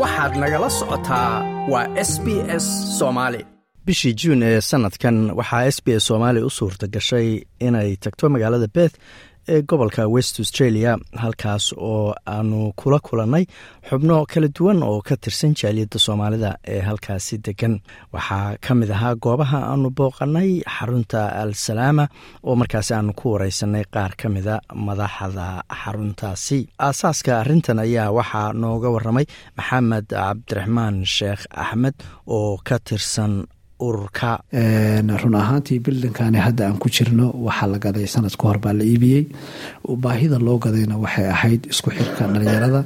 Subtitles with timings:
[0.00, 1.30] waxaad nagala socotaa
[1.72, 2.26] waa s b
[2.62, 2.66] s
[2.98, 3.40] soomaali
[3.86, 7.28] bishii juun ee sanadkan waxaa s b s soomaaliya u suurta gashay
[7.66, 8.94] inay tagto magaalada beth
[9.52, 13.44] ee gobolka west australia halkaas oo aanu kula kulannay
[13.88, 17.74] xubno kala duwan oo ka tirsan jaaliyadda soomaalida ee halkaasi degan
[18.14, 22.04] waxaa ka mid ahaa goobaha aanu booqannay xarunta al salaama
[22.46, 24.54] oo markaasi aanu ku wareysanay qaar ka mida
[24.86, 25.46] madaxda
[25.82, 26.58] xaruntaasi.
[26.86, 29.26] Aasaaska arrintan ayaa waxaa nooga waramay
[29.58, 31.94] maxamed cabdiraxmaan sheekh axmed
[32.36, 33.32] oo ka tirsan
[33.80, 38.72] ururka run ahaantii bildankani hadda aan ku jirno waxaa la gaday sanad ka hor baa
[38.72, 39.26] la iibiyey.
[40.04, 42.84] Baahida loo gadayna waxay ahayd isku xirka dhalinyarada.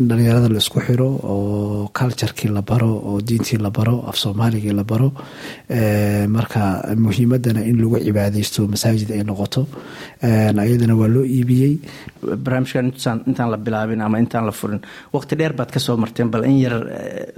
[0.00, 4.74] In dhalinyarada la isku xiro oo culturkii la baro oo diintii la baro af soomaaligii
[4.74, 5.12] la baro.
[6.36, 9.66] Marka muhiimadana in lagu cibaadeysto masaajid ay noqoto.
[10.22, 11.78] Ayadana waa loo iibiyey.
[12.44, 12.92] Barnaamijkan
[13.26, 14.80] intaan la bilaabin ama intaan la furin
[15.12, 16.74] waqti dheer baad ka soo marteen bal in yar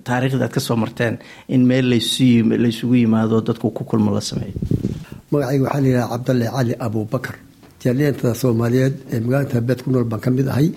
[0.05, 4.55] taariikhdaad ka soo marteen in meel laysugu yimaado dadku ku kulmo la sameeyo
[5.31, 7.37] magacayga waxaa la yidhaha cabdalle cali abuubakar.
[7.83, 10.69] Jaaliyantada soomaaliyeed ee magaalada beed ku nool baan ka mid ahay.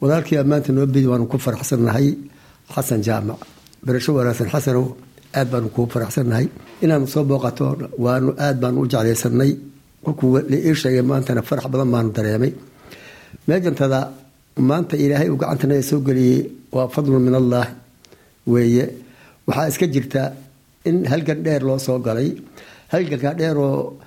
[0.00, 2.08] Walaalkii ammaanta noo waanu ku faraxsannahay
[2.74, 3.38] xasan jaamac.
[3.84, 4.86] Barasho wanaagsan xasanow
[5.38, 6.46] aad baanu kuu faraxsannahay.
[6.82, 7.64] Inaanu soo booqato
[8.04, 9.52] waanu aad baanu u jeclaysanay
[10.04, 12.52] kolkuu la ii sheegay maantana farax badan baanu dareemay.
[13.48, 14.00] Meejantada
[14.68, 16.40] maanta ilaahay uu gacantana soo geliyey
[16.72, 17.68] waa fadlun min allaah
[18.46, 18.84] weeye.
[19.46, 20.22] Waxaa iska jirta
[20.88, 22.30] in halgan dheer loo soo galay.
[22.92, 23.98] Halganka dheeroo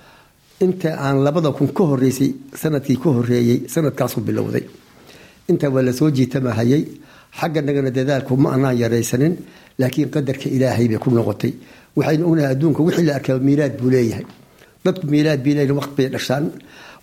[0.60, 4.64] inta aan labada kun ka horeysay sannadkii ka horeeyey sanadkaasu bilowday.
[5.50, 6.82] Inta waa la soo jiitamahayay
[7.38, 9.34] xagga nagana dadaalku ma anaan yaraysanin
[9.78, 11.52] laakiin qadarka ilaahay bay ku noqotay.
[11.96, 14.26] Waxaynu ognahay adduunka wixii la arkaa miilaad buu leeyahay.
[14.84, 16.44] Dadku miilaad leeyihiin waqti bay dhashaan.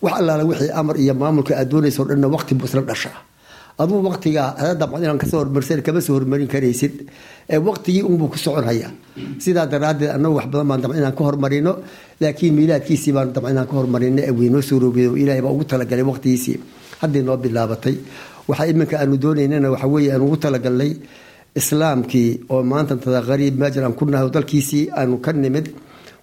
[0.02, 3.17] Wax allaala wixii amar iyo maamulka aad doonayso dhanna waqti buu isla dhashaa
[3.81, 4.43] aduu waqtiga
[4.79, 6.93] dabcan inaan ka soo hormarsan kama soo hormarin karaysid.
[7.67, 8.89] Waqtigii unbuu ku soconhaya
[9.43, 11.73] sidaa daraadeed anagu wax baan dabcan inaan ka hormarino
[12.21, 16.58] laakiin miilaadkiisii baan dabcan inaan ka hormarino weynoo suuroobiyo ilaahay baa ugu talagalay waqtigiisii.
[17.02, 17.95] Haddii noo bilaabatay
[18.48, 20.92] waxa iminka aanu doonaynana waxa weeye ugu talagalnay
[21.59, 25.67] islaamkii oo maanta tada qariib aan ku nahay dalkiisii aanu ka nimid.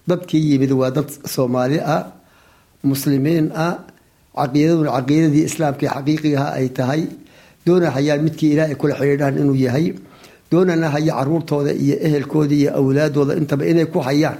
[0.07, 2.03] Dadkii yimid waa dad soomaali ah
[2.83, 3.73] muslimiin ah
[4.35, 7.01] caqiidaduna caqiidadii islaamkii xaqiiqigaha ay tahay
[7.65, 9.85] doona hayaan midkii ilaahay kula xidhiidhaan inuu yahay
[10.51, 14.39] doonana haya caruurtooda iyo ehelkooda iyo awlaadooda intaba inay ku hayaan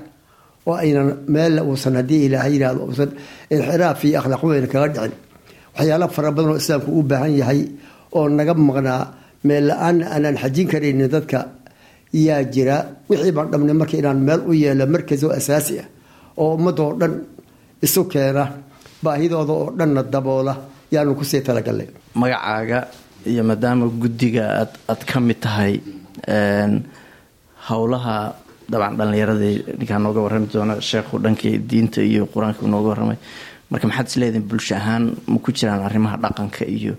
[0.67, 3.09] oo aynan meel uusan haddii ilaahay yihahdo uusan
[3.53, 5.13] inxiraaf iyo akhlaaq weyna kaga dhicin.
[5.75, 7.59] Waxyaala fara badan oo islaamku u baahan yahay
[8.17, 9.01] oo naga maqnaa
[9.47, 11.39] meel la'aanna aanaan xajin karaynin dadka
[12.25, 12.75] yaa jira
[13.09, 15.87] wixii baan dhamnay marka inaan meel u yeelo markas oo asaasi ah
[16.41, 17.13] oo ummadoo dhan
[17.85, 18.43] isu keena
[19.03, 20.53] baahidooda oo dhanna daboola
[20.93, 21.87] yaanu ku sii talagalnay
[22.21, 22.79] magacaaga
[23.25, 25.73] iyo maadaama guddiga aad aad ka mid tahay
[27.69, 28.15] howlaha
[28.71, 33.17] dabcan dhallinyaradii ninkaa nooga warrami doona sheekhu dhankii diinta iyo qur'aanka nooga warramay.
[33.71, 36.93] Marka maxaad isleedihin bulsho ahaan ma ku jiraan arrimaha dhaqanka iyo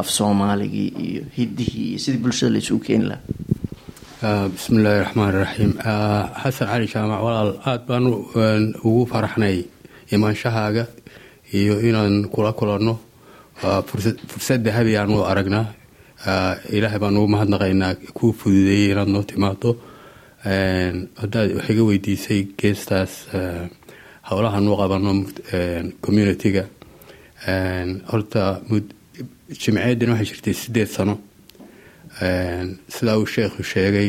[0.00, 4.48] af soomaaligii iyo hidihii iyo sidii bulshada la keeni lahaa?
[4.54, 5.72] Bismi illaahi raxmaan iraxiim
[6.42, 8.10] xasan cali jaamac walaal aada baanu
[8.88, 9.56] ugu faraxnay
[10.14, 10.84] imaanshahaaga
[11.58, 12.94] iyo inaan kula kulanno
[13.60, 15.66] fursad dahabi aanu aragnaa
[16.76, 19.70] ilaahay baan ugu mahadnaqaynaa kuu fududeeyey inaad noo timaado
[21.22, 23.12] haddaad wax iga weydiisay geestaas
[24.30, 25.12] howlahan u qabano
[26.04, 26.64] communitiga
[28.10, 28.42] horta
[29.62, 31.14] jimceedina waxay jirtay sideed sano.
[32.94, 34.08] Sidaa uu sheekhu sheegay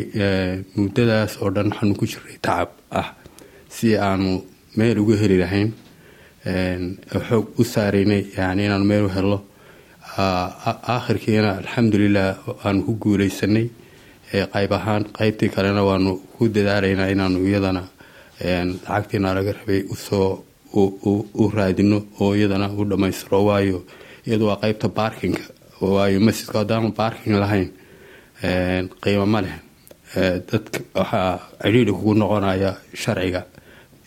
[0.75, 2.69] muddadaas oo dhan waxaanu ku jiray tacab
[2.99, 3.07] ah
[3.75, 4.31] si aanu
[4.77, 5.69] meel uga heli lahayn
[6.45, 9.37] xoog u saaraynay yani inaanu meel u helo
[10.17, 12.35] aakhirkiina alxamdulilah
[12.65, 13.67] aanu ku guuleysanay
[14.53, 17.83] qayb ahaan qaybtii kalena waanu ku dadaalaynaa inaanu iyadana
[18.41, 20.43] lacagtiina laga rabay u soo
[21.41, 23.45] u raadino oo iyadana u dhammaystiro.
[23.45, 23.83] Waayo
[24.27, 25.43] iyadu waa qaybta baarkinga
[25.81, 27.69] waayo masjidka haddaanu baarking lahayn
[29.03, 29.55] qiimo ma leh.
[30.51, 33.41] Dadka waxaa cidhiidhi kugu noqonaya sharciga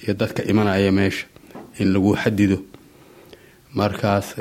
[0.03, 1.27] iyo dadka imanaya meesha
[1.81, 2.59] in lagu xadido
[3.75, 4.35] markaas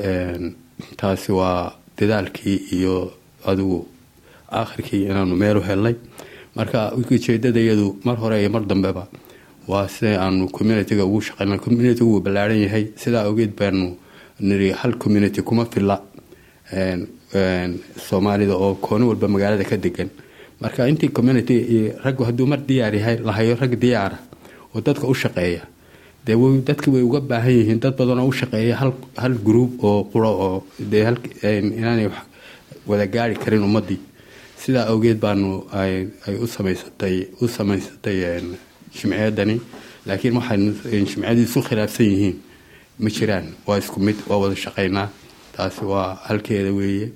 [0.99, 3.13] taasi waa dadaalkii iyo
[3.45, 3.87] adigu
[4.51, 5.95] aakhirkii inaanu meel u helnay.
[6.55, 7.59] Marka ujeedada
[8.03, 9.07] mar hore iyo mar dambeba
[9.67, 12.85] waa sida aanu communitiga ugu shaqeyna communitigu wuu ballaaran yahay.
[12.95, 13.97] Sidaa ogeed baanu
[14.39, 16.01] niri hal community kuma filla?
[18.07, 20.09] Soomaalida oo kooni walba magaalada ka degan
[20.61, 24.17] marka intii community raggu hadduu mar diyaar yahay lahayo rag diyaara
[24.75, 25.61] oo dadka u shaqeeya
[26.27, 26.35] dee
[26.67, 27.79] dadki way uga baahan yihiin.
[27.79, 28.75] Dad badan oo u shaqeeya
[29.21, 31.03] hal group oo quro oo dee
[31.77, 32.09] inaanay
[32.87, 33.99] wada gaari karin ummadii.
[34.61, 36.07] Sidaa awgeed baanu ay
[36.43, 38.41] u samaysatay
[38.97, 39.55] jimciyadani
[40.07, 42.35] laakiin waxaynu jimciyadu isu khilaafsan yihiin.
[42.99, 43.47] Ma jiraan.
[43.67, 45.09] Waa isku mid waa wada shaqaynaa
[45.55, 47.11] taasi waa halkeeda weeye.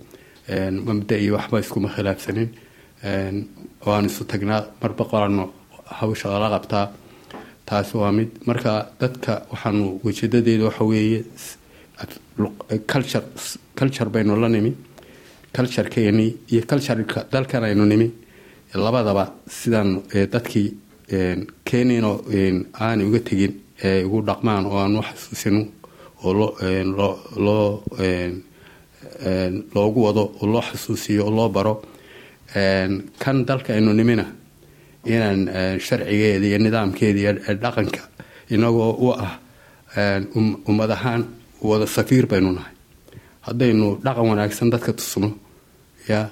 [0.87, 2.49] Mabda iyo waxba iskuma khilaafsanin.
[3.85, 4.61] Waanu isu tagnaa.
[4.81, 5.49] Marba qorano
[5.99, 6.85] hawsha lala qabtaa
[7.65, 8.29] taasi waa mid.
[8.45, 11.23] Marka dadka waxaanu ujeedadeeda waxa weeye
[12.91, 13.23] culture
[13.75, 14.73] culture baynu la nimi.
[15.55, 18.11] Culturekeeni iyo cultureka dalkan aynu nimi.
[18.73, 20.01] Labadaba sidaan
[20.33, 20.73] dadkii
[21.65, 22.11] keenino
[22.79, 23.53] aanay uga tegin
[23.83, 25.65] ee ugu dhaqmaan oo aan u xasuusino
[26.23, 27.83] oo loo
[29.75, 31.81] loogu wado oo loo xasuusiyo oo loo baro
[33.19, 34.25] kan dalka aynu nimina
[35.05, 35.39] inaan
[35.79, 37.31] sharcigeeda iyo nidaamkeeda iyo
[37.63, 38.01] dhaqanka
[38.49, 39.33] inagoo u ah
[40.69, 41.21] ummad ahaan
[41.61, 42.73] wada safiir baynu nahay.
[43.47, 45.29] Haddaynu dhaqan wanaagsan dadka tusno
[46.09, 46.29] ya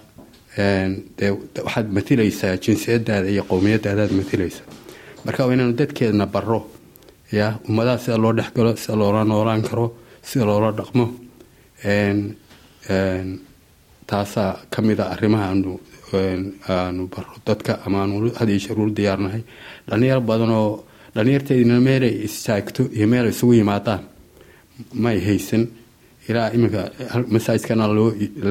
[1.66, 4.66] waxaad matilaysaa jinsiyadaada iyo qowmiyadaadaad matilaysaa
[5.26, 6.60] marka waa inaanu dadkeedna baro
[7.32, 9.86] ya ummadaha sida loo dhexgalo sida loola noolaan karo
[10.22, 11.06] sida loola dhaqmo
[14.10, 15.46] taasaa ka mid a arrimaha
[16.14, 19.42] aanu baro dadka ama aanu had iyo jeer ulu diyaarnahay.
[19.90, 20.84] Dhalinyar badan oo
[21.16, 24.02] dhalinyarteedina meelay istaagto iyo meelay isugu yimaadaan
[24.94, 25.64] may haysan
[26.30, 26.82] ilaa iminka
[27.34, 27.88] masaajidkana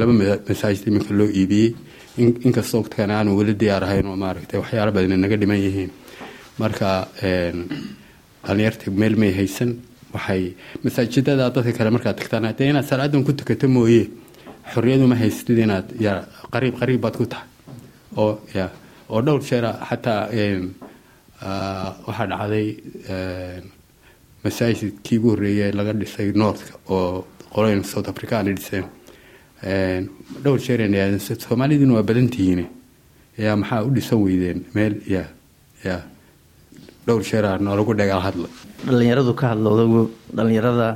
[0.00, 0.12] laba
[0.49, 1.70] masaajid iminka loo iibiyey.
[2.19, 5.90] Inkastoo kan aanu weli diyaar maaragtay waxyaala badan naga dhiman yihiin.
[6.58, 6.88] Marka
[8.46, 9.70] dhalinyarta meel may haysan
[10.14, 10.54] waxay
[10.84, 12.54] masaajidada dadka kale markaad tagtaan.
[12.58, 14.02] Dee inaad salaadan ku tukato mooye
[14.74, 16.12] xorriyadu ma haystid inaad ya
[16.52, 17.46] qariib qariib baad ku tahay.
[18.16, 18.66] Oo ya
[19.10, 20.22] oo dhowr jeera xataa
[22.06, 22.68] waxaa dhacday
[24.44, 27.24] masaajidkii ugu horreeyay laga dhisay northka oo
[27.54, 28.84] qoloyn south african dhiseen.
[30.44, 30.80] Dhowr jeer
[31.20, 32.62] soomaaliduna waa badantihiin
[33.38, 34.58] ya maxaa u dhisan weydeen?
[34.74, 35.24] Meel ya
[35.84, 35.96] ya
[37.06, 38.48] dhowr jeera noolagu dhagaal hadla.
[38.86, 40.88] Dhalinyaradu ka hadloodagu dhalinyarada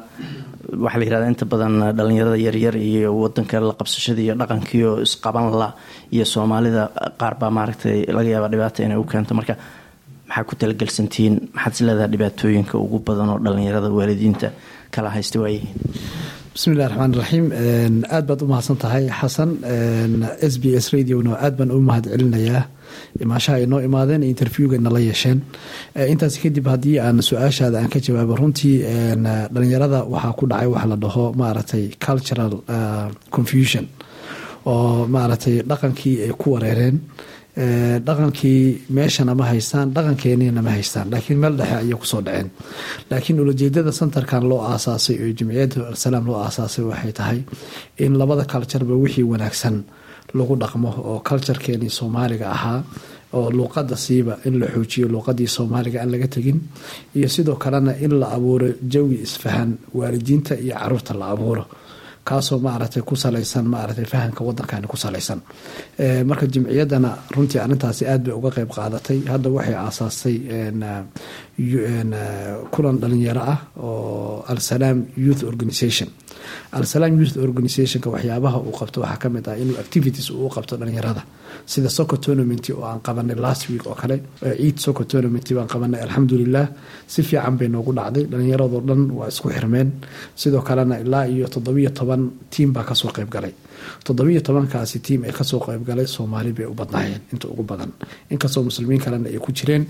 [0.85, 5.69] waxaa la yihahda inta badan dhalinyarada yaryar iyo wadanka la qabsashada iyo dhaqankiio isqaban la
[6.15, 6.83] iyo soomaalida
[7.21, 9.33] qaar baa maaragtay laga yaaba dhibaata inay u keento.
[9.39, 9.55] Marka
[10.29, 14.49] maxaa ku talagelsantihiin maxaad isleedaha dhibaatooyinka ugu badan oo dhalinyarada waalidiinta
[14.95, 15.77] kala haysta waayihiin
[16.55, 17.47] bismillahi raxmaan raxiim
[18.17, 19.51] aad baad u mahadsan tahay xasan
[20.53, 22.63] s b s radiona aad baan u mahad celinayaa
[23.25, 25.39] imaashaha ay noo imaadeen interviewga nala yeesheen.
[26.13, 28.77] Intaas kadib haddii aan su'aashaada aan ka jawaabo runtii
[29.55, 32.53] dhalinyarada waxaa ku dhacay wax la dhaho maaragtay cultural
[33.37, 33.85] confusion.
[34.67, 36.97] Oo maaragtay dhaqankii ay ku wareereen.
[38.07, 38.61] Dhaqankii
[38.97, 41.11] meeshana ma haystaan dhaqankeeniina ma haystaan.
[41.13, 42.49] Laakiin meel dhexe ayay ku soo dhaceen.
[43.11, 47.39] Laakiin ulajeedada centerkan loo aasaasay oo jimciyadda alsalaam loo aasaasay waxay tahay
[48.05, 49.77] in labada cultureba wixii wanaagsan
[50.39, 52.81] lagu dhaqmo oo culturekeenii soomaaliga ahaa
[53.39, 56.59] oo luuqada siiba in la xoojiyo luuqadii soomaaliga aan laga tegin.
[57.17, 61.65] Iyo sidoo kalena in la abuuro jawi isfahan waalidiinta iyo carruurta la abuuro
[62.29, 65.41] kaasoo maaragtay ku salaysan maaragtay fahamka wadankani ku salaysan.
[66.29, 69.19] Marka jimciyadana runtii arrintaasi aad bay uga qeyb qaadatay.
[69.33, 70.37] Hadda waxay aasaastay
[72.75, 76.09] kulan dhalinyaro ah oo alsalaam youth organisation
[76.79, 81.23] alsalaam youth organisationka waxyaabaha uu qabto waxaa ka mid ah inuu activities uu qabto dhalinyarada.
[81.73, 84.17] Sida soccer tournament oo aan qabanay last week oo kale
[84.59, 86.67] ciid soccer tournament baan qabanay alxamdulilah
[87.13, 89.89] si fiican bay noogu dhacday dhalinyaradoo dhan waa isku xirmeen.
[90.41, 92.23] Sidoo kalena ilaa iyo toddobiyo toban
[92.53, 93.53] tiim baa ka soo qeyb galay
[94.05, 97.91] toddobiyo tobankaasi tiim ay ka soo qeybgalay soomaali bay u badnaayeen inta ugu badan.
[98.31, 99.87] Inkastoo muslimiin kalena ay ku jireen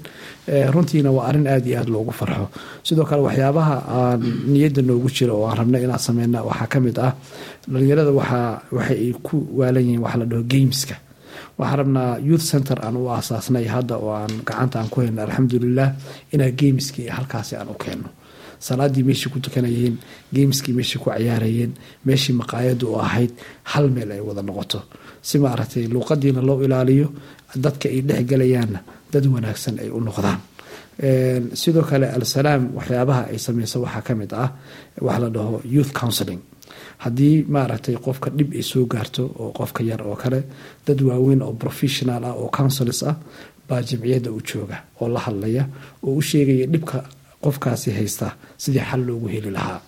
[0.75, 2.49] runtiina waa arrin aada iyo aada loogu farxo.
[2.83, 4.21] Sidoo kale waxyaabaha aan
[4.53, 7.13] niyadda noogu jira oo aan rabna inaan sameyna waxaa ka mid ah
[7.71, 10.97] dhalinyarada waxaa waxa ku waalan yihiin waxa la dhaho gameska.
[11.59, 15.89] Waxaan rabnaa youth center aan u aasaasnay hadda oo aan gacanta aan ku helna alxamdulilah
[16.33, 18.09] inaa gameskii halkaasi aan u keenno
[18.67, 19.97] salaadii meeshii ku tukanayeen
[20.35, 21.73] gameskii meeshii ku cayaarayeen
[22.07, 23.33] meeshii maqaayadu u ahayd
[23.73, 24.79] hal meel ay wada noqoto.
[25.29, 27.09] Si maaragtay luuqadiina loo ilaaliyo
[27.65, 28.81] dadka ay dhexgalayaanna
[29.13, 30.39] dad wanaagsan ay u noqdaan.
[31.61, 34.49] Sidoo kale alsalaam waxyaabaha ay sameyso waxaa ka mid ah
[35.07, 36.41] waxa la dhaho youth counseling.
[37.05, 40.41] Haddii maaragtay qofka dhib ay soo gaarto oo qofka yar oo kale
[40.87, 43.17] dad waaweyn oo professional ah oo counsels ah
[43.69, 45.65] baa jimciyadda u jooga oo la hadlaya
[46.07, 46.99] oo u sheegaya dhibka
[47.45, 48.27] qofkaasi haysta
[48.63, 49.81] sidii xal loogu heli lahaa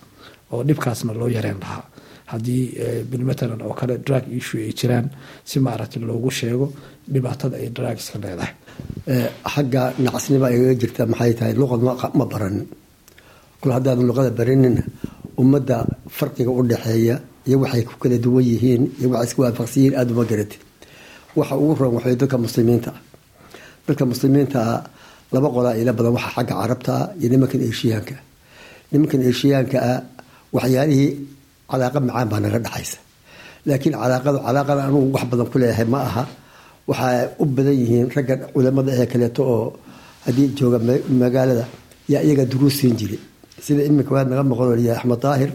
[0.53, 1.83] oo dhibkaasna loo yareen lahaa.
[2.31, 2.63] Haddii
[3.11, 5.05] bilmatalan oo kale drug issue ay jiraan
[5.49, 6.67] si maaragtay loogu sheego
[7.13, 8.53] dhibaatada ay drugska leedahay.
[9.53, 11.53] Xagga nacasnima igaga jirta maxay tahay?
[11.59, 11.81] Luqad
[12.19, 12.65] ma baranin
[13.61, 14.81] kul haddaadan luqada baranina
[15.41, 15.77] ummadda
[16.17, 17.15] farqiga u dhexeeya
[17.47, 20.61] iyo waxay ku kala duwan yihiin iyo waxay isku waafaqsan yihiin aada uma garatid.
[21.37, 22.91] Waxa ugu roon waxay dadka muslimiinta.
[23.87, 24.81] Dadka muslimiinta ah
[25.33, 28.15] laba qolaa ila badan waxa xagga carabta ah iyo nimankan eeshiyaanka
[28.91, 29.99] nimankan eeshiyaanka ah
[30.55, 31.09] waxyaalihii
[31.71, 32.97] calaaqa macaan baa naga dhexaysa
[33.67, 36.23] laakiin calaaqadu calaaqada anugu wax badan ku leeyahay ma aha.
[36.89, 39.65] Waxaa u badan yihiin ragga culamada ee kaleeto oo
[40.25, 40.77] haddii jooga
[41.21, 41.65] magaalada
[42.13, 43.19] yaa iyaga duruus siin jiray.
[43.65, 45.51] Sida iminka waad naga maqan liya axmed daahir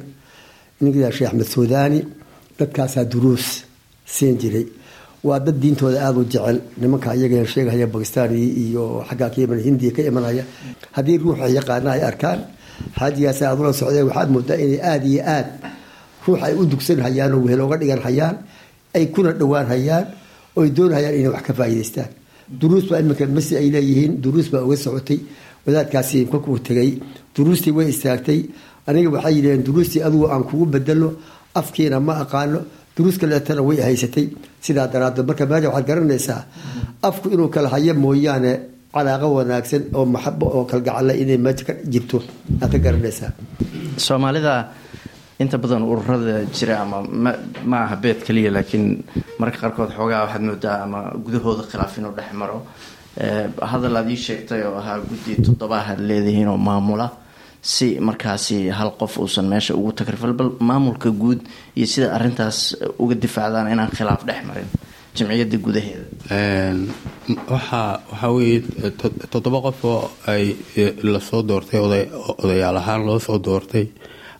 [0.82, 2.00] ninka sheekh axmed suudaani
[2.58, 3.46] dadkaasaa duruus
[4.14, 4.64] siin jiray
[5.24, 6.60] waa dad diintooda aada u jecel.
[6.80, 10.44] Nimanka iyaga sheegahaya bakistan iyo xaggaa ka iman hindiya ka imanaya.
[10.96, 12.40] Haddii ruuxa yaqaana ay arkaan
[12.98, 15.46] xaajigaas aad ula socdeen waxaad moodaa inay aada iyo aad
[16.26, 18.36] ruux ay u dugsan hayaan oo wehel oga dhigan hayaan
[18.96, 20.06] ay kuna dhowaan hayaan
[20.56, 22.10] oy doonhayaan inay wax ka faa'iidaystaan.
[22.60, 25.20] Duruus baa iminka masi ay leeyihiin duruus baa uga socotay
[25.66, 26.90] wadaadkaasi kolkuu tegay
[27.36, 28.40] duruustii way istaagtay.
[28.88, 31.08] Aniga waxay yidhaheen duruustii adugu aan kugu bedelo
[31.54, 32.60] afkiina ma aqaano
[33.00, 34.26] duruus kaleetana way haysatay.
[34.60, 36.40] Sidaa daraadeed marka meesha waxaad garanaysaa
[37.08, 38.52] afku inuu kala hayo mooyaane
[38.94, 42.18] calaaqo wanaagsan oo maxabo oo kalgacala inay meesha ka jirto.
[42.62, 43.30] Aad ka garanaysaa.
[43.96, 44.54] Soomaalida
[45.42, 46.98] inta badan ururada jira ama
[47.70, 48.84] ma aha beed kaliya laakiin
[49.38, 52.58] mararka qaarkood xoogaa waxaad moodaa ama gudahooda khilaaf inuu dhex maro.
[53.70, 57.06] Hadal aad ii sheegtay oo ahaa guddi toddobaah aad leedihiin oo maamula
[57.62, 61.40] si markaasi hal qof uusan meesha ugu takrifal bal maamulka guud
[61.76, 62.58] iyo sida arintaas
[63.02, 64.68] uga difaacdaan inaan khilaaf dhex marin
[65.16, 66.06] jamciyadda gudaheeda.
[67.52, 68.62] Waxaa weye
[69.32, 70.44] toddoba qof oo ay
[71.12, 71.80] la soo doortay
[72.42, 73.86] odayaal ahaan loo soo doortay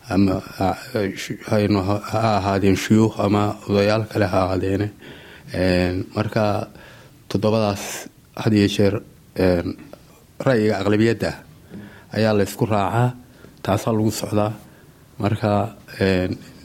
[0.09, 0.69] ama ha
[2.37, 4.87] ahaadeen shuyuukh ama odayaal kale ha ahaadeene
[6.15, 6.43] marka
[7.29, 7.83] toddobadaas
[8.43, 8.93] had iyo jeer
[10.47, 11.31] ra'yiga aqlabiyadda
[12.17, 13.07] ayaa la ysku raacaa
[13.65, 14.51] taasaa lagu socdaa.
[15.21, 15.49] Marka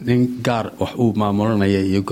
[0.06, 2.02] nin gaar wax uu maamulanaya iyo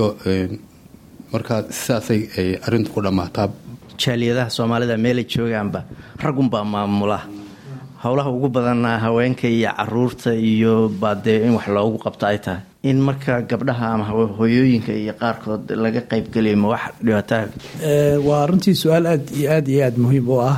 [1.32, 3.48] marka sidaasay ay arintu ku dhammaataa
[4.02, 5.80] jaaliyadaha soomaalida meelay joogaanba
[6.24, 7.20] raggunbaa maamula.
[8.04, 12.60] Howlaha ugu badanna haweenka iyo carruurta iyo baadee in wax loogu qabto ay tahay
[12.90, 14.04] in marka gabdhaha ama
[14.38, 17.42] hoyooyinka iyo qaarkood laga qaybgeliyo ma wax dhibaataa
[18.28, 20.56] waa runtii su'aal aad iyo aad iyo aad muhiim u ah.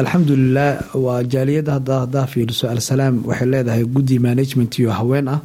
[0.00, 0.70] Alxamdulilah
[1.04, 5.40] waa jaaliyadda hadda haddaa fiiriso alsalaam waxay leedahay guddi management iyo haween ah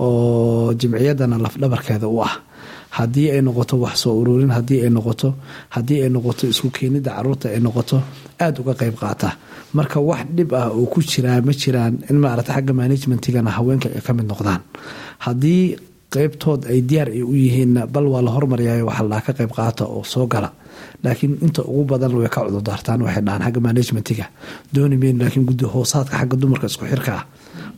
[0.00, 2.34] oo jimciyadana lafdhabarkeeda u ah.
[2.96, 5.28] Haddii ay noqoto wax soo ururin haddii ay noqoto
[5.74, 8.00] haddii ay noqoto isku keenida carruurta ay noqoto
[8.44, 9.30] aada uga qeyb qaata.
[9.76, 14.00] Marka wax dhib ah oo ku jiraa ma jiraan in maarata xagga managementigana haweenka ay
[14.06, 14.60] ka mid noqdaan.
[15.24, 15.76] Haddii
[16.14, 19.84] qeybtood ay diyaar ay u yihiinna bal waa la hormaryayo waxaa ladhaha ka qeyb qaata
[19.84, 20.50] oo soo gala.
[21.04, 24.26] Laakiin inta ugu badan way ka cudurdaartaan waxay dhahaan xagga managementiga.
[24.74, 27.24] Dooni mayno laakiin guddi hoosaadka xagga dumarka isku xirka ah.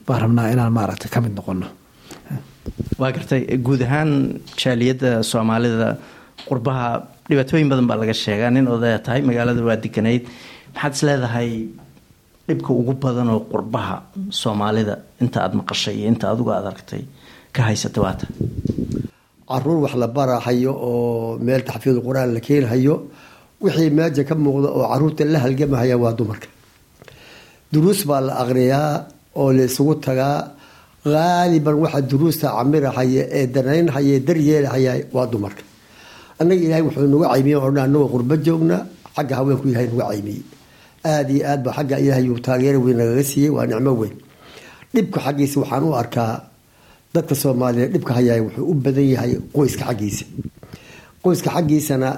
[0.07, 1.67] Baan rabnaa inaan maaragta ka mid noqono
[3.01, 4.11] waa gartay guud ahaan
[4.61, 5.89] jaaliyadda soomaalida
[6.49, 6.87] qurbaha
[7.29, 8.51] dhibaatooyin badan baa laga sheegaa.
[8.55, 10.23] Nin odaya tahay magaalada waa deganayd
[10.75, 11.51] maxaad is leedahay
[12.49, 13.97] dhibka ugu badan oo qurbaha
[14.41, 14.95] soomaalida?
[15.23, 17.03] Inta aada maqashay iyo inta adigu aad aragtay
[17.55, 18.27] ka haysata waata.
[19.49, 22.95] Caruur wax la barahayo oo meel taxfiid qur'aan la keenhayo
[23.63, 26.49] wixii meeja ka muuqda oo carruurta la halgamahaya waa dumarka.
[27.73, 28.93] Duruus baa la aqriyaa
[29.41, 30.39] oo la isugu tagaa.
[31.09, 35.63] Haaliban waxa duruusta camirahaya ee danaynhaya ee daryeelahaya waa dumarka
[36.41, 38.77] annaga ilaahay wuxuu nagu caymiye o dhan anagoo qurbo joogna
[39.17, 40.41] xagga haweenku ilahay nagu caymiyey
[41.11, 44.15] aada iyo aad ba xagga ilaahay uu taageero weyn nagaga siiyey waa nicmo weyn
[44.95, 46.33] dhibka xaggiisa waxaan u arkaa
[47.15, 50.25] dadka soomaaliyeed dhibka hayaay wuxuu u badan yahay qoyska xaggiisa
[51.25, 52.09] qoyska xaggiisana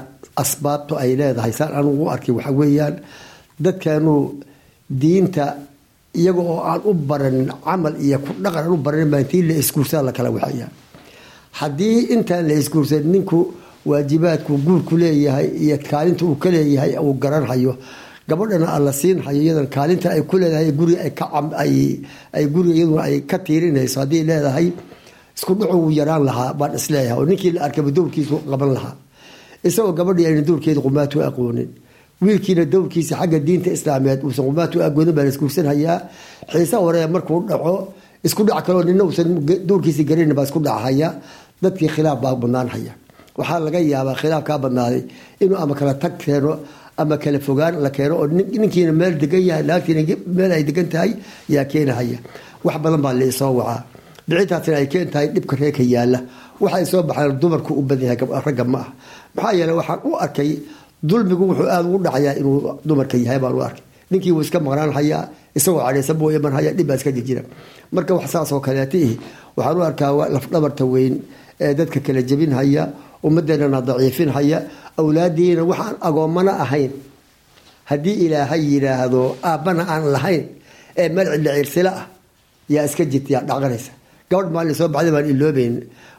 [0.42, 2.94] asbaabto ay leedahay saan anugu arkay waxa weeyaan
[3.64, 4.14] dadkeenu
[5.02, 5.44] diinta
[6.20, 9.54] iyaga oo aan u baranin camal iyo ku dhaqan aan u baranin baa intii la
[9.62, 10.66] isguursaa la kala waxaya
[11.60, 13.38] haddii intaan la isguursan ninku
[13.86, 17.76] waajibaadku guurku leeyahay iyo kaalinta uu ka leeyahay uu garanhayo
[18.28, 24.00] gabadhana alla siinhayo iyadan kaalinta ay ku leedahay guri ay guriga iyaduna ay ka tiirinayso
[24.00, 24.66] haddii leedahay
[25.36, 28.94] isku dhucu wuu yaraan lahaa baan is leeyahay oo ninkii la arkaba dowrkiisu qaban lahaa.
[29.64, 31.68] Isagoo gabadhii ayna dowrkeeda qumaatu aqoonin.
[32.22, 35.96] Wiilkiina dowrkiisa xagga diinta islaameed uusan qumaatu aqoonin baa la isguursanhayaa
[36.52, 37.74] xiisa hore markuu dhaco
[38.26, 39.28] isku dhac kaloo nina uusan
[39.68, 41.08] dowrkiisa garanin baa isku dhachaya
[41.62, 42.92] dadkii khilaaf baa badnaanhaya
[43.40, 45.02] waxaa laga yaabaa khilaaf kaa badnaaday
[45.42, 46.52] inuu ama kala tag keeno
[47.00, 48.26] ama kala fogaan la keeno oo
[48.62, 50.02] ninkiina meel degan yahay naagtiina
[50.36, 51.10] meel ay degan tahay
[51.54, 52.18] yaa keenahaya
[52.64, 53.80] wax badan baa laisoo wacaa.
[54.28, 56.18] Dhicintaasina ay keen tahay dhibka reerka yaalla
[56.62, 58.88] waxay soo baxaan dumarku u badan yahay ragga ma ah
[59.36, 60.50] maxaa yeele waxaan u arkay
[61.08, 63.84] dulmigu wuxuu aada ugu dhacayaa inuu dumarka yahay baan u arkay.
[64.10, 64.90] Ninkii wuu iska maqnaan
[65.58, 67.42] isagoo cadhaysan buu iman haya dhib baa iska jirjira
[67.94, 68.60] marka wax saas oo
[69.56, 71.14] waxaan u arkaa lafdhabarta weyn
[71.64, 72.82] ee dadka kala jebinhaya
[73.26, 74.58] ummadeenana daciifinhaya
[75.00, 76.92] awlaadiina waxaan agoommana ahayn.
[77.90, 80.44] Haddii ilaahay yidhaahdo aabbana aan lahayn
[81.00, 82.06] ee malcidla cirsila ah
[82.74, 83.92] yaa iska jirta yaa dhaqanaysa.
[84.30, 85.74] Gabadh maalin soo baxday baan iloobayn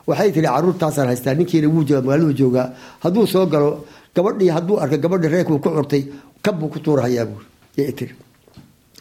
[0.07, 2.67] waxay tiri caruurtaasaan haystaa ninkiina wuu jooga magaaladu joogaa
[3.03, 3.69] hadduu soo galo
[4.15, 6.03] gabadhii hadduu arkay gabadhi reerkuu ku curtay
[6.45, 7.45] kabbuu ku tuurahayaa buuri
[7.77, 8.09] yay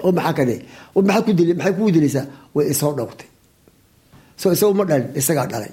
[0.04, 0.32] oo maxaa
[1.26, 3.28] ka dili maxay kugu dilaysaa way isoo dhowtay.
[4.40, 5.72] Soo isagu dhalin isagaa dhalay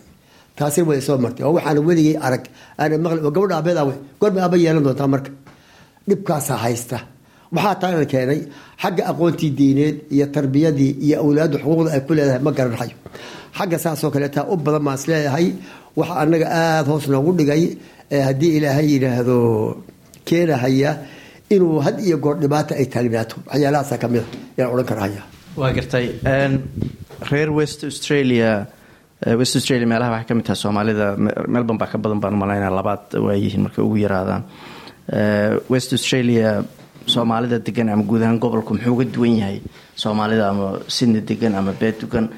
[0.58, 1.44] taasina way isoo martay.
[1.48, 2.44] Oo waxaana weligay arag
[2.82, 5.32] aana maqli oo gabadha aabeed awe goorma aaba yeelan doontaa marka.
[6.10, 6.98] Dhibkaasaa haysta.
[7.56, 8.40] Waxaa taana keenay
[8.82, 12.96] xagga aqoontii diineed iyo tarbiyadii iyo awlaaddu xuquuqda ay ku leedahay ma garanayo
[13.58, 15.48] xagga saasoo kaleetaa u badan baan is leeyahay
[16.00, 17.64] waxa aada hoos noogu dhigay
[18.28, 19.38] haddii ilaahay yidhaahdo
[20.28, 20.92] keenahaya
[21.56, 23.36] inuu had iyo goor dhibaata ay taagnaato.
[23.50, 25.22] Waxyaalahaasa ka mid a yaan odhan karahaya
[25.60, 26.06] waa gartay
[27.32, 28.52] reer west australia
[29.40, 31.06] west australia meelaha waxay ka mid tahay soomaalida
[31.54, 34.44] melbourne baa ka badan baan umalaynaa labaad waayihiin markay ugu yaraadaan.
[35.74, 36.64] West australia
[37.06, 39.62] soomaalida degan ama guud ahaan gobolku muxuu uga duwan yahay?
[39.96, 42.30] Soomaalida ama sydney degan ama beed degan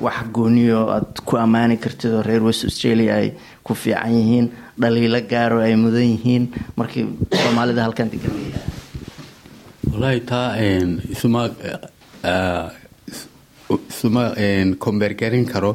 [0.00, 3.28] wax gooniyo aad ku ammaani kartid oo reer west australia ay
[3.66, 4.46] ku fiican yihiin
[4.80, 6.44] dhaliilo gaaro ay mudan yihiin
[6.76, 7.04] markii
[7.42, 8.32] soomaalida halkan degan
[9.92, 10.48] wallaahi taa
[11.14, 11.42] isuma
[13.90, 14.24] isuma
[14.78, 15.72] kombeergarin karo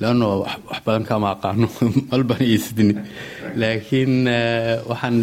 [0.00, 0.28] leanno
[0.70, 1.66] wax badan kama aqaano.
[2.10, 2.94] Malban iyo sydney
[3.60, 4.14] laakiin
[4.90, 5.16] waxaan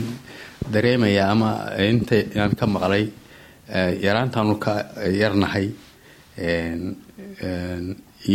[0.73, 1.49] dareemayaa ama
[1.91, 3.05] inta aan ka maqlay
[4.05, 4.73] yaraantaanu ka
[5.21, 5.67] yarnahay.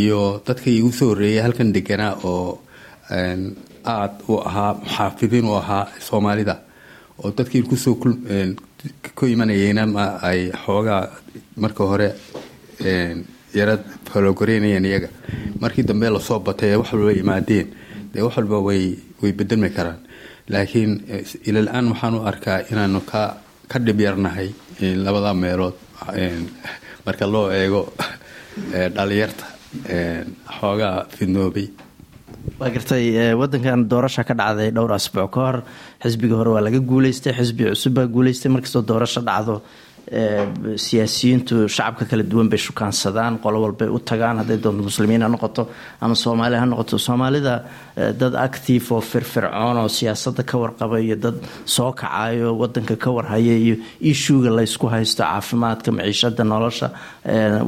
[0.01, 2.61] Iyo dadka igu soo horreeyay halkan deganaa oo
[3.95, 6.55] aad u ahaa muxaafidiin u ahaa soomaalida
[7.23, 7.95] oo dadkii ku soo
[9.17, 11.03] ku imanayeyna ma ay xoogaa
[11.63, 12.09] marka hore
[13.55, 13.79] yara
[14.13, 15.09] falogoreynayeen iyaga.
[15.61, 17.69] Markii dambe la soo batay ee wax walba yimaadeen.
[18.13, 19.99] Dee wax walba way bedelmi karaan.
[20.49, 21.05] Laakiin
[21.47, 24.51] ilal-aan waxaan u arkaa inaanu ka dhib yarnahay
[24.81, 25.75] labada meelood
[27.07, 27.93] marka loo eego
[28.95, 29.45] dhalinyarta
[30.61, 31.69] xoogaa fidnoobay.
[32.59, 35.63] Waa gartay wadankan doorasha ka dhacday dhowr asbuuc ka hor
[36.03, 39.63] xisbigii hore waa laga guuleystay xisbi cusub baa guuleystay markastoo doorasho dhacdo
[40.85, 44.39] siyaasiyiintu shacabka kala duwan bay shukaansadaan qolo walbay u tagaan.
[44.41, 45.63] Hadday doonto muslimiin ha noqoto
[46.01, 46.99] ama soomaali ha noqoto.
[46.99, 47.55] Soomaalida
[48.21, 53.55] dad active oo firfircoon oo siyaasada ka warqaba iyo dad soo kacayo wadanka ka warhaya
[53.65, 56.91] iyo ishuuga laysku haysto caafimaadka maciishada nolosha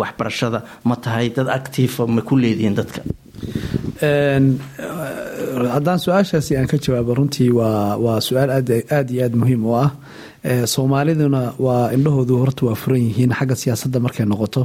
[0.00, 3.00] waxbarashada ma tahay dad active ma ku leedihiin dadka?
[5.74, 8.68] Haddaan su'aashaasi aan ka jawaabo runtii waa waa su'aal aad
[9.10, 9.90] iyo aada muhiim u ah
[10.44, 14.62] soomaaliduna waa indhahoodu horta waa furan yihiin xagga siyaasadda markay noqoto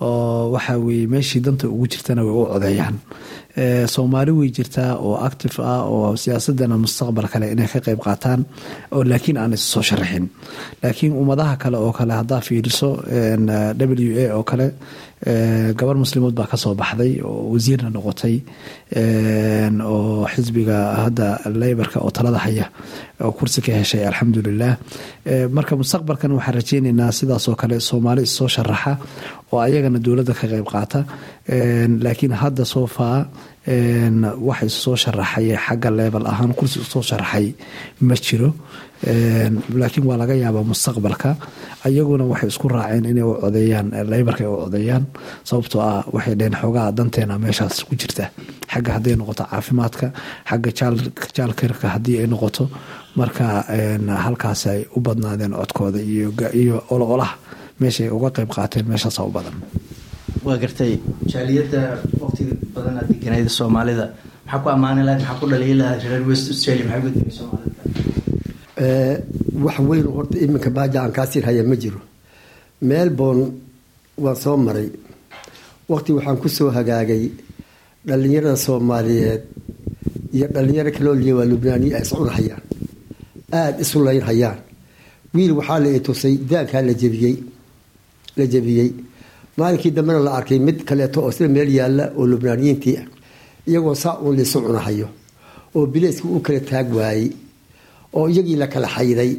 [0.00, 2.96] oo waxa weye meeshii danta ugu jirtana way u codeeyaan.
[3.94, 8.40] Soomaali way jirtaa oo active ah oo siyaasadana mustaqbal kale inay ka qeyb qaataan
[8.92, 10.26] oo laakiin aan soo sharaxin
[10.82, 12.88] laakiin ummadaha kale oo kale haddaa fiiriso
[13.78, 14.66] w a oo kale
[15.78, 18.34] gabar muslimood baa ka soo baxday oo wasiirna noqotay
[19.92, 21.26] oo xisbiga hadda
[21.60, 22.66] leybarka oo talada haya
[23.24, 24.72] oo kursi ka heshay alxamdulilah
[25.56, 28.92] marka mustaqbalkan waxaan rajeyneynaa sidaasoo kale soomaali issoo sharaxa
[29.52, 31.00] oo ayagana dowladda ka qeyb qaata.
[32.04, 33.18] Laakiin hadda soo faa
[33.66, 37.54] wax isusoo sharaxay xagga leebel ahaan kursi u soo sharaxay
[38.00, 38.50] ma jiro.
[39.80, 41.36] Laakiin waa laga yaabaa mustaqbalka.
[41.86, 45.04] Ayaguna waxay isku raaceen inay u codeeyaan leybarka u codeeyaan
[45.44, 48.24] sababtoo ah waxay dheheen xoogaha danteena meeshaas ku jirta.
[48.72, 50.06] Xagga hadday noqoto caafimaadka
[50.50, 50.70] xagga
[51.36, 52.64] jaalkirka haddii ay noqoto
[53.18, 53.44] marka
[54.24, 56.00] halkaas ay u badnaadeen codkooda
[56.60, 57.34] iyo ololaha
[57.80, 59.54] meeshay uga qeyb qaateen meeshaasa u badan
[60.44, 60.92] waa gartay
[61.32, 61.80] jaaliyadda
[62.22, 64.06] waqtiga badan aad deganayda soomaalida.
[64.46, 65.20] Maxaa ku ammaani lahayd?
[65.22, 66.00] Maxaa ku dhaliyi lahayd?
[66.10, 67.80] Reer west australia maxaa gudbiyay soomaalida?
[69.64, 72.00] Wax weyn horta iminka baaja aan kaasir haya ma jiro.
[72.88, 73.44] Melbourne
[74.24, 74.88] waan soo maray.
[75.90, 77.24] Waqti waxaan ku soo hagaagay
[78.08, 79.42] dhalinyarada soomaaliyeed
[80.36, 82.62] iyo dhalinyaro kaloo liya waa lubnaaniya ay iscunhayaan
[83.58, 84.58] aada isu layn hayaan
[85.34, 87.36] wiil waxaa la itusay daankaa la jebiyey
[88.38, 88.88] la jebiyey
[89.58, 93.06] maalinkii dambena la arkay mid kaleeto oo sida meel yaalla oo lubnaaniyiintii ah
[93.68, 95.08] iyagoo saa uun laisu cunahayo
[95.74, 97.30] oo bileyskii u kala taag waayey
[98.14, 99.32] oo iyagii la kala xayday.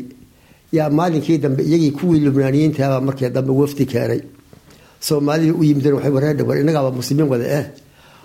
[0.77, 4.21] Yaa maalinkii dambe iyagii kuwii lubnaaniyiintaabaa markii dambe wafdi keenay.
[4.99, 7.65] Soomaalidii u yimideen waxay wareerdha war innagaaba muslimiin wada eh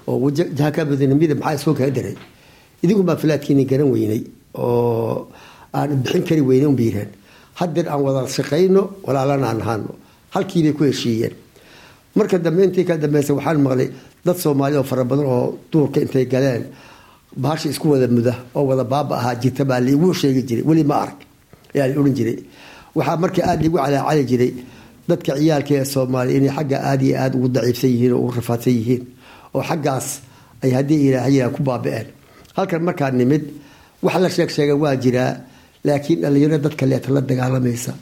[0.07, 2.15] oo jahakabadanimida maxaa isoo kaa daray
[2.83, 4.23] idinkunbaa filaadkiini garan weynay
[4.55, 5.29] oo
[5.75, 7.09] aan bixin kari weynay unba yireen
[7.59, 9.91] hadeer aan wada shaqayno walaalana aan ahaano
[10.35, 11.35] halkiibay ku heshiiyeen
[12.19, 13.89] marka dambe intii ka dambeysa waxaan maqlay
[14.25, 16.65] dad soomaali oo fara badan oo duurka intay galeen.
[17.43, 20.65] Bahasha isku wada muda oo wada baaba ahaa jirta baa liigu sheegi jiray.
[20.69, 21.19] Weli ma arag
[21.75, 22.37] ayaa la odhan jiray.
[22.97, 24.51] Waxaa marka aada liigu calaacali jiray
[25.09, 29.03] dadka ciyaalka soomaaliya inay xagga aada iyo aada ugu daciifsan yihiin oo ugu rafaadsan yihiin
[29.57, 30.07] oo xaggaas
[30.65, 32.07] ay haddii ilaahayaa ku baaba-een.
[32.57, 33.45] Halkan markaa nimid
[34.05, 35.33] wax la sheeg sheega waa jiraa
[35.87, 37.93] laakiin dhalinyaro dadka leeta la dagaalamaysa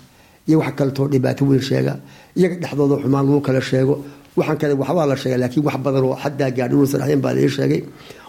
[0.48, 1.94] iyo wax kaletoo dhibaato weyn sheega.
[2.38, 3.94] Iyaga dhexdooda xumaan lagu kala sheego.
[4.37, 7.48] Waxaan kale waxbaa la sheega laakiin wax badan oo xaddaa gaadh inuusan ahayn baa laii
[7.56, 7.80] sheegay.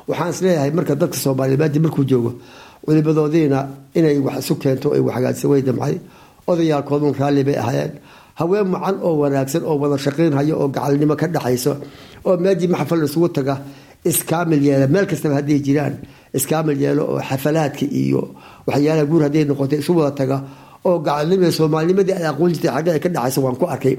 [0.10, 2.32] Waxaan is leeyahay marka dadka soomaaliya maadi markuu joogo
[2.86, 3.60] culimadoodiina
[3.98, 5.96] inay wax isu keento ay waxhagaajisa way damcay.
[6.48, 7.92] Odayaalkoodun raalli bay ahaayeen.
[8.40, 11.74] Haween macan oo wanaagsan oo wada shaqaynhayo oo gacalnimo ka dhaxayso
[12.28, 13.56] oo meejii maxafal isugu taga
[14.10, 14.88] iskaamil yeela.
[14.94, 15.96] Meel kastaba hadday jiraan
[16.38, 18.22] iskaamil yeelo oo xafalaadka iyo
[18.68, 20.38] waxyaalaha guur hadday noqotay isu wada taga
[20.86, 23.96] oo gacalnimada soomaalinimadii ay aqoon jirtay xagga ay ka dhaxayso waan ku arkay.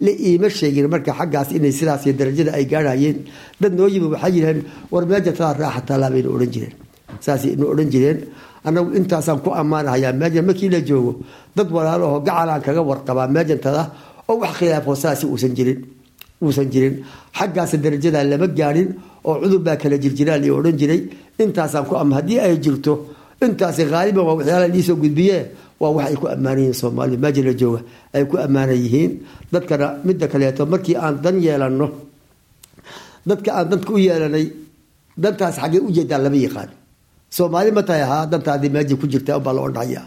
[0.00, 3.16] La iima sheegin marka xaggaas inay sidaas darajada ay gaarhayeen
[3.60, 4.60] dad noo yimi waxaa yiraheen
[4.92, 6.74] war meeja tadaa raaxa taalaa bayna odhan jireen.
[7.24, 8.18] Saasay ina odhan jireen.
[8.66, 11.12] Annagu intaasaan ku ammaanahayaa meejan markii la joogo
[11.56, 13.82] dad walaalaho gacalaan kaga warqabaa meejantada
[14.28, 15.78] oo wax khilaafoo saasi uusan jirin
[16.44, 16.94] uusan jirin.
[17.38, 18.88] Xaggaas darajada lama gaadhin
[19.28, 21.00] oo cudur baa kala jirjiraan iyo odhan jiray.
[21.42, 22.92] Intaasaan ku ama haddii ay jirto
[23.44, 25.38] intaasi haaliban waa waxyaala liisoo gudbiye
[25.80, 27.80] waa wax ay ku ammaanan yihiin soomaalida meeja la jooga
[28.14, 29.12] ay ku ammaanan yihiin
[29.52, 31.86] dadkana midda kaleeto markii aan dan yeelanno
[33.28, 34.46] dadka aan danka u yeelanay
[35.22, 36.70] dantaas xaggee ujeedaan lama yaqaan.
[37.30, 40.02] Soomaali ma ahaa dantaadii meeja ku jirta baa la odhaya.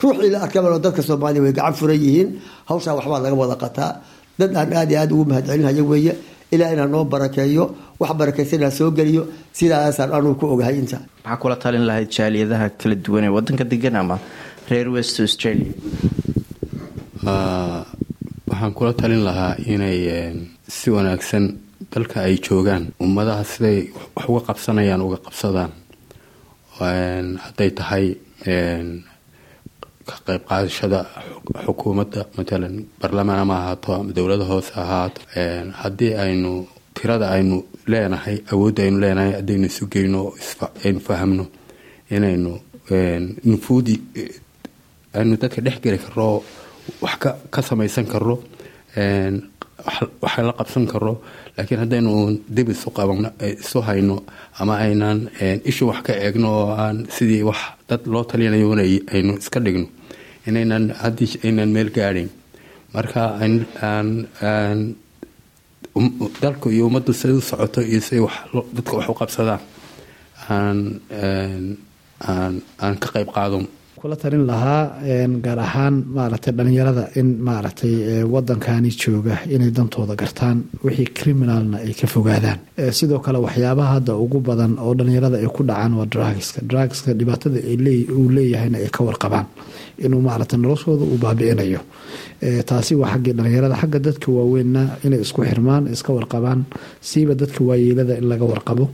[0.00, 2.28] Ruuxii la arkaba dadka soomaaliya way gacan furan yihiin.
[2.68, 3.92] Hawshaa waxbaa laga wada qataa.
[4.38, 6.12] Dad aan aada iyo aada ugu mahadcelinhayo weeye.
[6.50, 7.64] Ilaa noo barakeeyo
[8.00, 9.22] wax barakaysanaa soo geliyo
[9.58, 10.98] sidaasaan anuu ku ogahay inta.
[11.24, 14.16] Maxaa kula talin lahayd jaaliyadaha kala duwan ee wadanka degan ama
[14.70, 15.72] reer west australia?
[18.48, 19.98] Waxaan kula talin lahaa inay
[20.76, 21.44] si wanaagsan
[21.92, 23.78] dalka ay joogaan ummadaha siday
[24.16, 25.72] wax uga qabsanayaan uga qabsadaan.
[27.44, 28.06] Hadday tahay
[30.08, 31.00] ka qayb qaadashada
[31.64, 35.20] xukuumadda matalan barlamaan ama ahaato ama dowladda hoose ahaato
[35.82, 36.52] haddii aynu
[36.94, 37.56] tirada aynu
[37.92, 40.20] leenahay awoodda aynu leenahay haddaynu isu geyno
[40.84, 41.44] aynu fahamno
[42.10, 42.52] inaynu
[43.44, 43.94] nufuudi
[45.18, 46.28] aynu dadka dhex geli karo
[47.04, 47.14] wax
[47.50, 48.36] ka samaysan karo
[50.22, 51.12] wax la qabsan karo
[51.56, 52.12] laakiin haddaynu
[52.74, 53.20] isu qaban
[53.64, 54.16] isu hayno
[54.60, 55.20] ama aynaan
[55.70, 58.72] ishu wax ka eegno oo aan sidii wax dad loo talinayo
[59.14, 59.86] aynu iska dhigno.
[60.48, 62.28] Inaynan haddii aynaan meel gaadhayn
[62.94, 63.22] marka
[66.42, 68.34] dalku iyo ummaddu siday u socoto iyo siday wax
[68.76, 69.60] dadka wax u qabsadaan.
[70.50, 70.78] Aan
[72.28, 73.66] aan aan ka qayb qaadon.
[74.00, 74.82] Kula talin lahaa
[75.44, 77.94] gaar ahaan maaragtay dhalinyarada in maaragtay
[78.32, 82.58] wadankani jooga inay dantooda gartaan wixii criminalna ay ka fogaadaan.
[82.98, 86.60] Sidoo kale waxyaabaha hadda ugu badan oo dhalinyarada ay ku dhacaan waa drugska.
[86.70, 87.58] Drugska dhibaatada
[88.18, 89.46] uu leeyahayna ay ka warqabaan
[89.98, 91.80] inuu maaragtay noloshooda uu baabi'inayo.
[92.66, 96.64] Taasi waa xaggii dhalinyarada xagga dadka waaweynna inay isku xirmaan iska warqabaan.
[97.00, 98.90] Siiba dadka waayeelada in laga warqabo.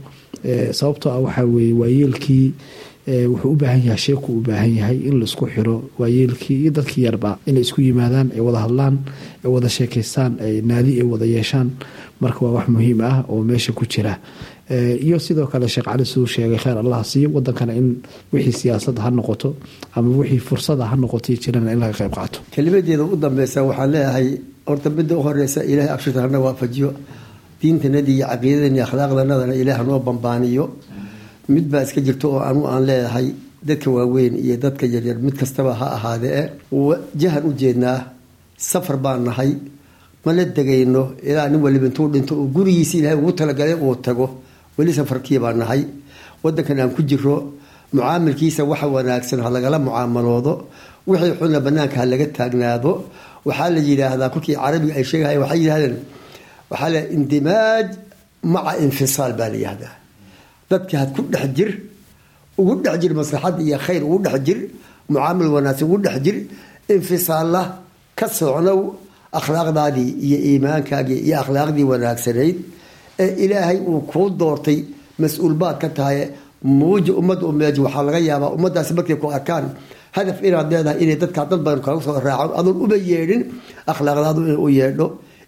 [0.71, 2.53] Sababtoo ah waxaa weeye waayeelkii
[3.31, 5.75] wuxuu u baahan yahay sheeku u baahan yahay in la isku xiro.
[5.99, 8.95] Waayeelkii iyo dadkii yarba inay isku yimaadaan ay wada hadlaan
[9.43, 11.69] ay wada sheekaystaan ay naadi ay wada yeeshaan.
[12.21, 14.19] Marka waa wax muhiim ah oo meesha ku jira
[15.05, 17.87] iyo sidoo kale sheekh cali suu sheegay kheyr allah siiyo wadankana in
[18.33, 19.49] wixii siyaasad ha noqoto
[19.95, 22.39] ama wixii fursada ha noqoto jirana in laga qayb qaato.
[22.55, 24.27] Kelimadeeda u dambeysa waxaan leeyahay
[24.67, 26.89] horta midda u horeysa ilaahay abshirta waafajiyo.
[27.61, 30.65] Diintanadii iyo caqiidadani akhlaaqdanadana ilaah hanoo bambaaniyo.
[31.53, 33.27] Mid baa iska jirta oo anu aan leeyahay
[33.67, 36.49] dadka waaweyn iyo dadka yaryar mid kastaba ha ahaadee
[37.21, 37.97] jahan u jeednaa
[38.57, 39.51] safar baan nahay
[40.25, 44.25] mana degayno ilaa nin waliba intuu dhinto uu gurigiisa ilaahay ugu talagalay uu tago
[44.77, 45.81] weli safarkii baan nahay.
[46.43, 47.35] Wadankan aan ku jiro
[47.93, 50.53] mucaamilkiisa waxa wanaagsan ha lagala mucaamaloodo.
[51.07, 52.91] Wixii xunna banaanka ha laga taagnaado.
[53.47, 55.95] Waxaa la yidhaahdaa kolkii carabiga ay sheegahay waxay yidhahdeen
[56.71, 57.87] waxaa la indimaaj
[58.53, 59.93] maca infisaal baa la yihahdaa
[60.69, 61.69] dadka had ku dhex jir
[62.59, 64.59] ugu dhex jir maslaxadda iyo khayr ugu dhex jir
[65.09, 66.37] mucaamil wanaagsan ugu dhex jir
[66.95, 67.61] infisaalla
[68.19, 68.79] ka socnow
[69.39, 72.57] akhlaaqdaadii iyo iimaankaagii iyo akhlaaqdii wanaagsanayd
[73.23, 74.79] ee ilaahay uu kuu doortay
[75.21, 76.19] mas'uul baad ka tahay
[76.79, 79.65] muuji ummadda umeeji waxaa laga yaabaa ummaddaasi markay ku arkaan
[80.15, 83.41] hadaf inaad leedahay inay dadkaa dad badan kaga soo raacan adoon uba yeedhin
[83.91, 85.05] akhlaaqdaadu inuu u yeedho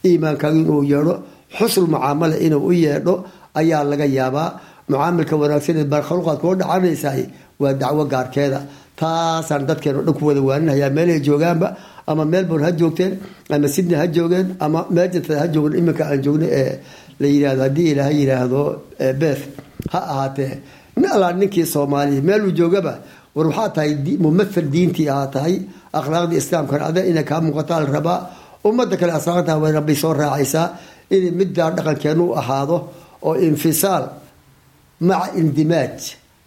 [0.07, 1.13] iimaankaagu inuu yeedho
[1.57, 3.13] xusul mucaamala inuu u yeedho
[3.59, 4.49] ayaa laga yaabaa.
[4.89, 7.13] Mucaamilka wanaagsaneed baa khaluqaad kula dhacanaysaa
[7.61, 8.59] waa dacwo gaarkeeda.
[8.99, 11.67] Taasaan dadkeen o dhan ku wada waaninayaa meelay joogaanba
[12.11, 13.13] ama melbourne ha joogteen
[13.53, 16.71] ama sydney ha joogeen ama meejanta ha joogeen iminka aan joogno ee
[17.21, 18.61] la yihahdo haddii ilaaha yidhaahdo
[19.21, 19.43] beth
[19.93, 20.51] ha ahaatee
[20.95, 22.93] nin allaa ninkii soomaaliya meeluu joogaba?
[23.35, 23.91] War waxaa tahay
[24.25, 25.55] mumathal diintii ahaa tahay
[25.99, 28.19] akhlaaqdii islaamkana ada inay kaa muuqataa la rabaa.
[28.69, 30.67] Ummadda kale asaaqantaa way rabay soo raacaysaa
[31.15, 32.77] inay middaa dhaqankeenu u ahaado
[33.27, 34.03] oo infisaal
[35.07, 35.97] maca indimaaj.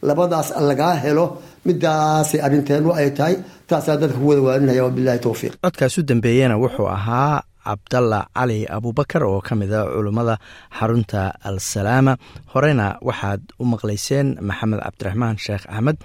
[0.08, 1.26] Labadaas lagaa helo
[1.66, 3.34] midaasay arrinteenu ay tahay
[3.68, 9.22] taasaa dadka ku wada waaninaya wabilahi towfiiq codkaas u dambeeyena wuxuu ahaa cabdalla cali abuubakar
[9.30, 10.34] oo ka mid a culummada
[10.78, 12.12] xarunta al salaama
[12.52, 15.98] horena waxaad u maqlayseen maxamed cabdiraxmaan sheekh axmed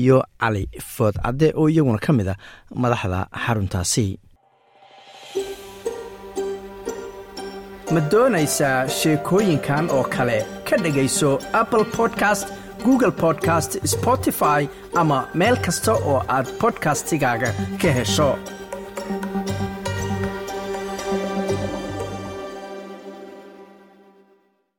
[0.00, 2.34] iyo cali food cadde oo iyaguna ka mid a
[2.82, 4.06] madaxda xaruntaasi.
[7.94, 10.38] Ma doonaysaa sheekooyinkan oo kale?
[10.68, 12.46] Ka dhegayso apple podcast
[12.84, 14.60] google podcast spotify
[15.00, 17.50] ama meel kasta oo aad bodkastigaaga
[17.82, 18.28] ka hesho